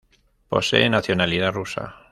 [0.49, 1.95] Posee nacionalidad rusa.